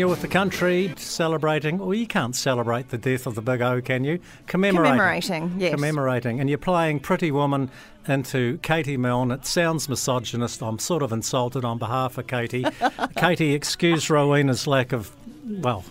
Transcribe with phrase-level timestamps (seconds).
[0.00, 3.82] you're with the country celebrating, well, you can't celebrate the death of the Big O,
[3.82, 4.18] can you?
[4.46, 4.92] Commemorating.
[4.92, 5.74] Commemorating, yes.
[5.74, 6.40] Commemorating.
[6.40, 7.70] And you're playing Pretty Woman
[8.08, 9.30] into Katie Milne.
[9.30, 10.62] It sounds misogynist.
[10.62, 12.64] I'm sort of insulted on behalf of Katie.
[13.16, 15.84] Katie, excuse Rowena's lack of, well,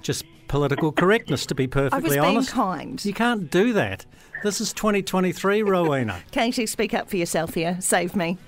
[0.00, 2.50] just political correctness, to be perfectly I was being honest.
[2.50, 3.04] kind.
[3.04, 4.04] You can't do that.
[4.42, 6.20] This is 2023, Rowena.
[6.32, 7.76] Katie, speak up for yourself here.
[7.80, 8.38] Save me.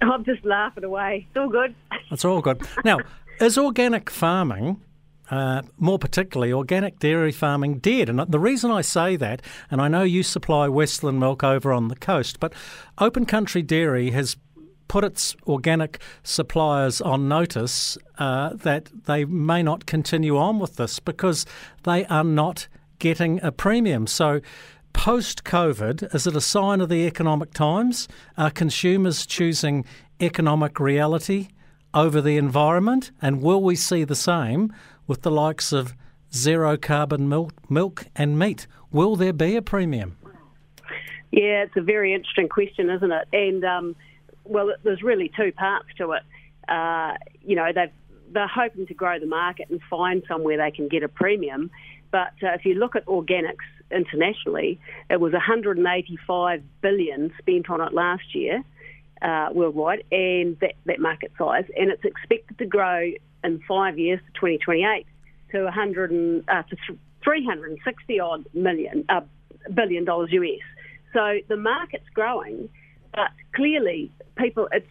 [0.00, 1.28] I'm just laughing away.
[1.28, 1.76] It's all good.
[2.10, 2.60] That's all good.
[2.84, 2.98] Now,
[3.42, 4.80] is organic farming,
[5.30, 8.08] uh, more particularly organic dairy farming, dead?
[8.08, 11.88] And the reason I say that, and I know you supply Westland milk over on
[11.88, 12.52] the coast, but
[12.98, 14.36] Open Country Dairy has
[14.86, 21.00] put its organic suppliers on notice uh, that they may not continue on with this
[21.00, 21.44] because
[21.82, 24.06] they are not getting a premium.
[24.06, 24.40] So,
[24.92, 28.06] post COVID, is it a sign of the economic times?
[28.36, 29.84] Are consumers choosing
[30.20, 31.48] economic reality
[31.94, 33.10] over the environment?
[33.20, 34.72] And will we see the same
[35.06, 35.94] with the likes of
[36.32, 38.66] zero carbon milk, milk and meat?
[38.90, 40.16] Will there be a premium?
[41.30, 43.28] Yeah, it's a very interesting question, isn't it?
[43.32, 43.96] And um,
[44.44, 46.22] well, there's really two parts to it.
[46.68, 47.90] Uh, you know, they've
[48.32, 51.70] they're hoping to grow the market and find somewhere they can get a premium.
[52.10, 57.92] But uh, if you look at organics internationally, it was 185 billion spent on it
[57.92, 58.64] last year
[59.22, 63.10] uh, worldwide, and that, that market size, and it's expected to grow
[63.44, 65.06] in five years to 2028
[65.52, 66.76] to 100 and, uh, to
[67.24, 69.20] 360 odd million uh,
[69.74, 70.60] billion dollars US.
[71.12, 72.68] So the market's growing,
[73.14, 74.86] but clearly people it's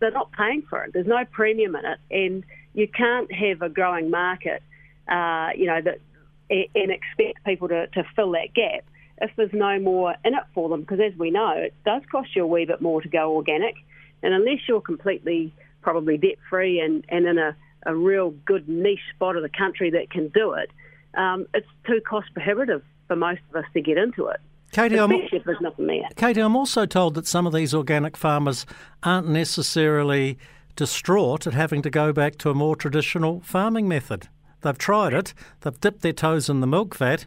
[0.00, 0.92] they're not paying for it.
[0.92, 4.62] There's no premium in it, and you can't have a growing market,
[5.08, 6.00] uh, you know, that
[6.48, 8.84] and expect people to, to fill that gap
[9.18, 10.82] if there's no more in it for them.
[10.82, 13.74] Because as we know, it does cost you a wee bit more to go organic,
[14.22, 18.98] and unless you're completely probably debt free and, and in a, a real good niche
[19.14, 20.70] spot of the country that can do it,
[21.14, 24.40] um, it's too cost prohibitive for most of us to get into it.
[24.72, 26.08] Katie, I'm, Especially if there's nothing there.
[26.16, 28.66] Katie, I'm also told that some of these organic farmers
[29.02, 30.38] aren't necessarily
[30.74, 34.28] distraught at having to go back to a more traditional farming method.
[34.62, 37.26] They've tried it, they've dipped their toes in the milk vat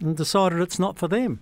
[0.00, 1.40] and decided it's not for them.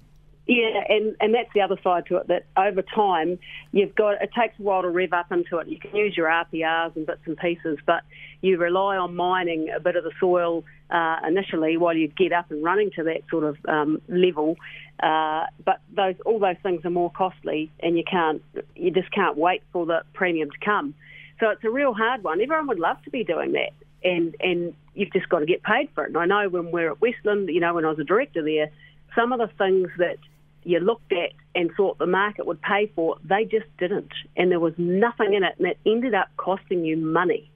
[0.48, 2.28] Yeah, and, and that's the other side to it.
[2.28, 3.38] That over time,
[3.72, 5.68] you've got it takes a while to rev up into it.
[5.68, 8.02] You can use your RPRs and bits and pieces, but
[8.40, 12.50] you rely on mining a bit of the soil uh, initially while you get up
[12.50, 14.56] and running to that sort of um, level.
[15.02, 18.42] Uh, but those all those things are more costly, and you can't
[18.74, 20.94] you just can't wait for the premium to come.
[21.40, 22.40] So it's a real hard one.
[22.40, 23.72] Everyone would love to be doing that,
[24.04, 26.08] and and you've just got to get paid for it.
[26.08, 28.70] And I know when we're at Westland, you know, when I was a director there,
[29.14, 30.18] some of the things that
[30.64, 34.12] you looked at and thought the market would pay for, they just didn't.
[34.36, 37.50] And there was nothing in it, and it ended up costing you money.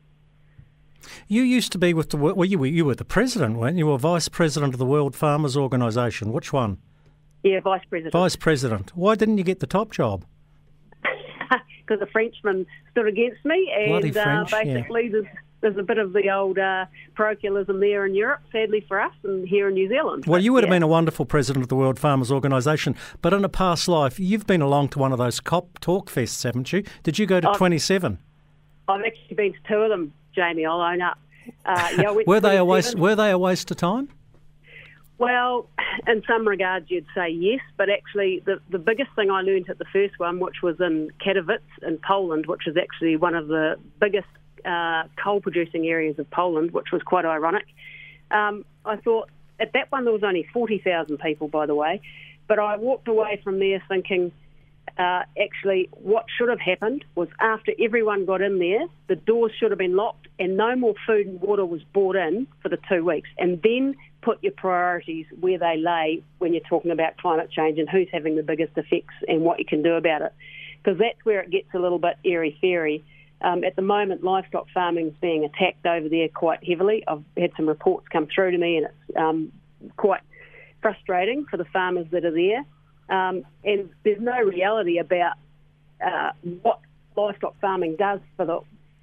[1.26, 3.86] You used to be with the well, you were you were the president, weren't you?
[3.86, 6.32] You were vice president of the World Farmers Organization.
[6.32, 6.78] Which one?
[7.42, 8.12] Yeah, vice president.
[8.12, 8.92] Vice president.
[8.97, 10.25] Why didn't you get the top job?
[11.84, 14.75] Because the Frenchman stood against me, and uh, French, yeah.
[14.75, 15.10] basically
[15.62, 16.84] there's, a bit of the old uh,
[17.15, 20.27] parochialism there in Europe, sadly for us, and here in New Zealand.
[20.27, 23.33] Well, But, you would have been a wonderful president of the World Farmers Organization, but
[23.33, 26.73] in a past life, you've been along to one of those COP talk fests, haven't
[26.73, 26.83] you?
[27.03, 28.19] Did you go to I've- 27?
[28.89, 30.67] I've actually been to two of them, Jamie.
[30.67, 31.19] I'll own up.
[31.65, 32.97] Uh, yeah, Were they a waste?
[32.97, 34.09] Were they a waste of time?
[35.19, 35.69] Well,
[36.09, 39.79] in some regards, you'd say yes, but actually, the, the biggest thing I learned at
[39.79, 43.77] the first one, which was in Katowice in Poland, which is actually one of the
[44.00, 44.27] biggest
[44.65, 47.67] uh, coal producing areas of Poland, which was quite ironic.
[48.31, 49.28] Um, I thought
[49.61, 52.00] at that one there was only 40,000 people, by the way,
[52.49, 54.33] but I walked away from there thinking,
[54.99, 59.71] uh, actually, what should have happened was after everyone got in there, the doors should
[59.71, 63.05] have been locked and no more food and water was brought in for the two
[63.05, 63.29] weeks.
[63.39, 67.89] And then put your priorities where they lay when you're talking about climate change and
[67.89, 70.33] who's having the biggest effects and what you can do about it.
[70.83, 73.05] Because that's where it gets a little bit airy fairy.
[73.42, 77.03] Um, at the moment, livestock farming is being attacked over there quite heavily.
[77.06, 79.52] I've had some reports come through to me, and it's um,
[79.96, 80.20] quite
[80.81, 82.64] frustrating for the farmers that are there.
[83.08, 85.34] Um, and there's no reality about
[86.05, 86.32] uh,
[86.62, 86.81] what
[87.17, 88.61] livestock farming does for the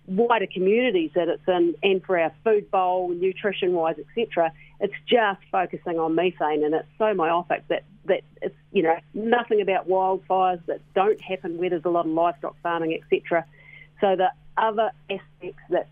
[0.08, 4.52] wider communities that it's in and for our food bowl, nutrition wise, etc.
[4.80, 9.62] It's just focusing on methane, and it's so myopic that, that it's you know nothing
[9.62, 13.46] about wildfires that don't happen where there's a lot of livestock farming, etc.
[14.02, 15.88] So the other aspects that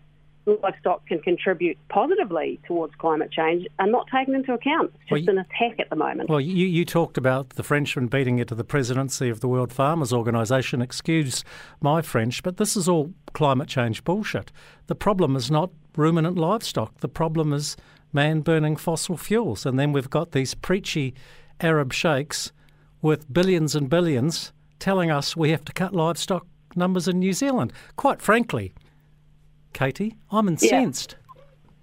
[0.46, 4.92] livestock can contribute positively towards climate change are not taken into account.
[4.94, 6.30] It's just Well, an attack at the moment.
[6.30, 9.72] Well, you, you talked about the Frenchman beating it to the presidency of the World
[9.72, 10.80] Farmers Organization.
[10.80, 11.44] Excuse
[11.80, 14.50] my French, but this is all climate change bullshit.
[14.86, 16.98] The problem is not ruminant livestock.
[17.00, 17.76] The problem is
[18.12, 19.66] man burning fossil fuels.
[19.66, 21.14] And then we've got these preachy
[21.60, 22.52] Arab sheikhs
[23.02, 26.46] with billions and billions telling us we have to cut livestock
[26.78, 27.72] numbers in New Zealand.
[27.96, 28.72] Quite frankly,
[29.72, 31.16] Katie, I'm incensed.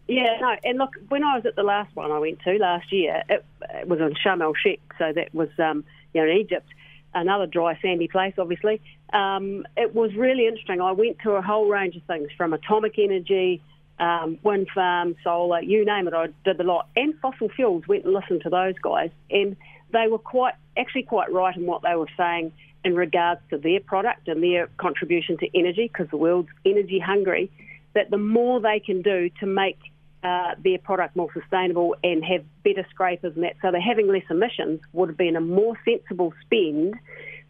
[0.07, 2.92] Yeah, no, and look, when I was at the last one I went to last
[2.92, 3.44] year, it,
[3.74, 5.83] it was in Sharm el Sheikh, so that was, um,
[6.13, 6.68] you know, in Egypt,
[7.15, 8.81] another dry, sandy place, obviously.
[9.13, 10.80] Um, it was really interesting.
[10.80, 13.63] I went to a whole range of things from atomic energy,
[13.97, 16.13] um, wind farm, solar, you name it.
[16.13, 17.88] I did a lot, and fossil fuels.
[17.88, 19.56] Went and listened to those guys, and
[19.95, 22.51] they were quite, actually, quite right in what they were saying
[22.83, 27.50] in regards to their product and their contribution to energy, because the world's energy hungry.
[27.94, 29.80] That the more they can do to make
[30.21, 34.24] uh, their product more sustainable and have better scrapers and that, so they're having less
[34.30, 36.95] emissions, would have been a more sensible spend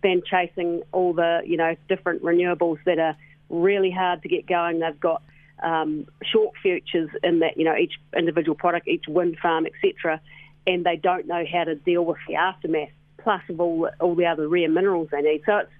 [0.03, 3.15] than chasing all the you know different renewables that are
[3.49, 4.79] really hard to get going.
[4.79, 5.23] They've got
[5.63, 10.21] um, short futures in that you know each individual product, each wind farm, etc.,
[10.67, 14.25] and they don't know how to deal with the aftermath, plus of all all the
[14.25, 15.41] other rare minerals they need.
[15.45, 15.71] So it's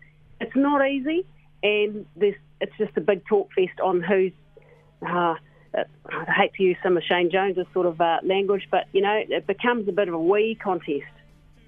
[0.42, 1.26] it's not easy,
[1.64, 4.32] and there's it's just a big talk fest on who's.
[5.06, 5.36] Uh,
[5.76, 9.22] I hate to use some of Shane Jones's sort of uh, language, but you know
[9.28, 11.04] it becomes a bit of a wee contest.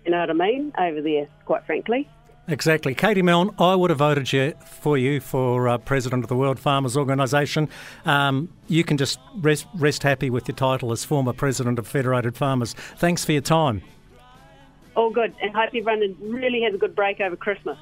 [0.05, 2.07] You know what I mean over there, quite frankly.
[2.49, 2.95] Exactly.
[2.95, 6.59] Katie Milne, I would have voted you for you for uh, President of the World
[6.59, 7.67] Farmers Organisation.
[8.05, 12.37] Um, you can just rest, rest happy with your title as former President of Federated
[12.37, 12.73] Farmers.
[12.73, 13.81] Thanks for your time.
[14.95, 17.77] All good, and hope everyone really has a good break over Christmas.